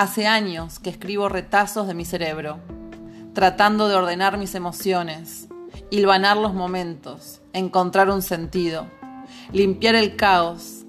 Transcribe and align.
Hace 0.00 0.26
años 0.26 0.78
que 0.78 0.88
escribo 0.88 1.28
retazos 1.28 1.86
de 1.86 1.92
mi 1.92 2.06
cerebro, 2.06 2.58
tratando 3.34 3.86
de 3.86 3.96
ordenar 3.96 4.38
mis 4.38 4.54
emociones, 4.54 5.46
hilvanar 5.90 6.38
los 6.38 6.54
momentos, 6.54 7.42
encontrar 7.52 8.08
un 8.08 8.22
sentido, 8.22 8.86
limpiar 9.52 9.96
el 9.96 10.16
caos. 10.16 10.86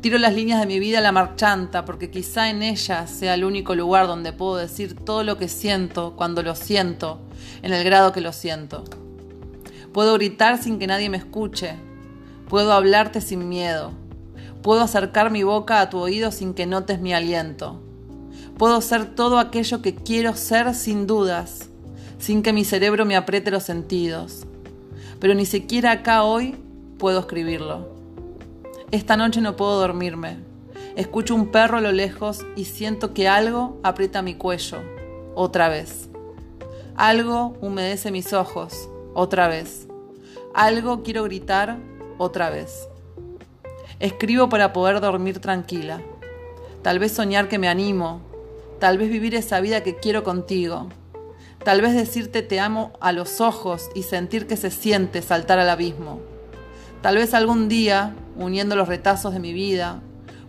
Tiro 0.00 0.16
las 0.18 0.32
líneas 0.32 0.60
de 0.60 0.68
mi 0.68 0.78
vida 0.78 0.98
a 0.98 1.00
la 1.00 1.10
marchanta 1.10 1.84
porque 1.84 2.08
quizá 2.08 2.50
en 2.50 2.62
ellas 2.62 3.10
sea 3.10 3.34
el 3.34 3.42
único 3.42 3.74
lugar 3.74 4.06
donde 4.06 4.32
puedo 4.32 4.54
decir 4.54 4.94
todo 4.94 5.24
lo 5.24 5.36
que 5.36 5.48
siento 5.48 6.14
cuando 6.14 6.44
lo 6.44 6.54
siento, 6.54 7.18
en 7.62 7.72
el 7.72 7.82
grado 7.82 8.12
que 8.12 8.20
lo 8.20 8.32
siento. 8.32 8.84
Puedo 9.92 10.14
gritar 10.14 10.62
sin 10.62 10.78
que 10.78 10.86
nadie 10.86 11.10
me 11.10 11.16
escuche, 11.16 11.74
puedo 12.48 12.72
hablarte 12.74 13.20
sin 13.20 13.48
miedo, 13.48 13.90
puedo 14.62 14.82
acercar 14.82 15.32
mi 15.32 15.42
boca 15.42 15.80
a 15.80 15.90
tu 15.90 15.98
oído 15.98 16.30
sin 16.30 16.54
que 16.54 16.64
notes 16.64 17.00
mi 17.00 17.12
aliento. 17.12 17.82
Puedo 18.58 18.80
ser 18.80 19.14
todo 19.14 19.38
aquello 19.38 19.82
que 19.82 19.94
quiero 19.94 20.34
ser 20.34 20.74
sin 20.74 21.06
dudas, 21.06 21.68
sin 22.18 22.42
que 22.42 22.52
mi 22.52 22.64
cerebro 22.64 23.04
me 23.04 23.14
apriete 23.14 23.52
los 23.52 23.62
sentidos. 23.62 24.46
Pero 25.20 25.34
ni 25.34 25.46
siquiera 25.46 25.92
acá 25.92 26.24
hoy 26.24 26.56
puedo 26.98 27.20
escribirlo. 27.20 27.88
Esta 28.90 29.16
noche 29.16 29.40
no 29.40 29.54
puedo 29.54 29.78
dormirme. 29.78 30.38
Escucho 30.96 31.36
un 31.36 31.52
perro 31.52 31.78
a 31.78 31.80
lo 31.80 31.92
lejos 31.92 32.44
y 32.56 32.64
siento 32.64 33.14
que 33.14 33.28
algo 33.28 33.78
aprieta 33.84 34.22
mi 34.22 34.34
cuello, 34.34 34.78
otra 35.36 35.68
vez. 35.68 36.08
Algo 36.96 37.56
humedece 37.60 38.10
mis 38.10 38.32
ojos, 38.32 38.88
otra 39.14 39.46
vez. 39.46 39.86
Algo 40.52 41.04
quiero 41.04 41.22
gritar, 41.22 41.78
otra 42.18 42.50
vez. 42.50 42.88
Escribo 44.00 44.48
para 44.48 44.72
poder 44.72 45.00
dormir 45.00 45.38
tranquila. 45.38 46.02
Tal 46.82 46.98
vez 46.98 47.12
soñar 47.12 47.48
que 47.48 47.60
me 47.60 47.68
animo, 47.68 48.22
Tal 48.78 48.96
vez 48.96 49.10
vivir 49.10 49.34
esa 49.34 49.60
vida 49.60 49.82
que 49.82 49.96
quiero 49.96 50.22
contigo. 50.22 50.88
Tal 51.64 51.80
vez 51.80 51.94
decirte 51.94 52.42
te 52.42 52.60
amo 52.60 52.92
a 53.00 53.10
los 53.10 53.40
ojos 53.40 53.90
y 53.96 54.04
sentir 54.04 54.46
que 54.46 54.56
se 54.56 54.70
siente 54.70 55.20
saltar 55.20 55.58
al 55.58 55.68
abismo. 55.68 56.20
Tal 57.02 57.16
vez 57.16 57.34
algún 57.34 57.68
día, 57.68 58.14
uniendo 58.36 58.76
los 58.76 58.86
retazos 58.86 59.32
de 59.32 59.40
mi 59.40 59.52
vida, 59.52 60.00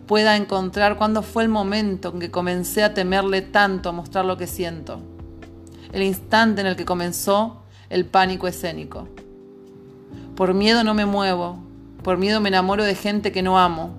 pueda 0.06 0.36
encontrar 0.36 0.96
cuándo 0.96 1.22
fue 1.22 1.42
el 1.42 1.48
momento 1.48 2.12
en 2.12 2.20
que 2.20 2.30
comencé 2.30 2.84
a 2.84 2.94
temerle 2.94 3.42
tanto 3.42 3.88
a 3.88 3.92
mostrar 3.92 4.24
lo 4.24 4.36
que 4.36 4.46
siento. 4.46 5.00
El 5.92 6.02
instante 6.02 6.60
en 6.60 6.68
el 6.68 6.76
que 6.76 6.84
comenzó 6.84 7.64
el 7.88 8.06
pánico 8.06 8.46
escénico. 8.46 9.08
Por 10.36 10.54
miedo 10.54 10.84
no 10.84 10.94
me 10.94 11.04
muevo, 11.04 11.58
por 12.04 12.16
miedo 12.16 12.40
me 12.40 12.48
enamoro 12.48 12.84
de 12.84 12.94
gente 12.94 13.32
que 13.32 13.42
no 13.42 13.58
amo, 13.58 13.90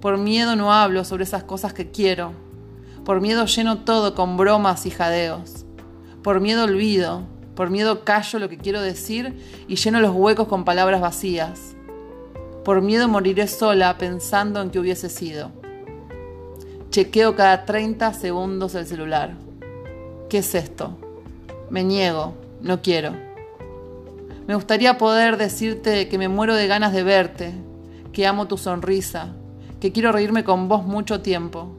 por 0.00 0.18
miedo 0.18 0.54
no 0.54 0.72
hablo 0.72 1.04
sobre 1.04 1.24
esas 1.24 1.42
cosas 1.42 1.72
que 1.72 1.90
quiero 1.90 2.45
por 3.06 3.20
miedo 3.20 3.46
lleno 3.46 3.78
todo 3.78 4.16
con 4.16 4.36
bromas 4.36 4.84
y 4.84 4.90
jadeos. 4.90 5.64
Por 6.24 6.40
miedo 6.40 6.64
olvido, 6.64 7.22
por 7.54 7.70
miedo 7.70 8.02
callo 8.04 8.40
lo 8.40 8.48
que 8.48 8.58
quiero 8.58 8.80
decir 8.80 9.40
y 9.68 9.76
lleno 9.76 10.00
los 10.00 10.10
huecos 10.10 10.48
con 10.48 10.64
palabras 10.64 11.00
vacías. 11.00 11.76
Por 12.64 12.82
miedo 12.82 13.06
moriré 13.06 13.46
sola 13.46 13.96
pensando 13.96 14.60
en 14.60 14.70
que 14.70 14.80
hubiese 14.80 15.08
sido. 15.08 15.52
Chequeo 16.90 17.36
cada 17.36 17.64
30 17.64 18.12
segundos 18.12 18.74
el 18.74 18.86
celular. 18.86 19.34
¿Qué 20.28 20.38
es 20.38 20.56
esto? 20.56 20.98
Me 21.70 21.84
niego, 21.84 22.34
no 22.60 22.82
quiero. 22.82 23.12
Me 24.48 24.56
gustaría 24.56 24.98
poder 24.98 25.36
decirte 25.36 26.08
que 26.08 26.18
me 26.18 26.26
muero 26.26 26.56
de 26.56 26.66
ganas 26.66 26.92
de 26.92 27.04
verte, 27.04 27.54
que 28.12 28.26
amo 28.26 28.48
tu 28.48 28.58
sonrisa, 28.58 29.36
que 29.78 29.92
quiero 29.92 30.10
reírme 30.10 30.42
con 30.42 30.66
vos 30.66 30.84
mucho 30.84 31.20
tiempo, 31.20 31.70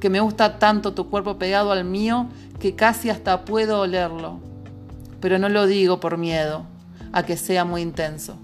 que 0.00 0.10
me 0.10 0.20
gusta 0.20 0.58
tanto 0.58 0.92
tu 0.92 1.08
cuerpo 1.08 1.38
pegado 1.38 1.72
al 1.72 1.84
mío 1.84 2.26
que 2.60 2.74
casi 2.74 3.10
hasta 3.10 3.44
puedo 3.44 3.80
olerlo. 3.80 4.40
Pero 5.20 5.38
no 5.38 5.48
lo 5.48 5.66
digo 5.66 6.00
por 6.00 6.18
miedo 6.18 6.64
a 7.12 7.22
que 7.22 7.36
sea 7.36 7.64
muy 7.64 7.82
intenso. 7.82 8.36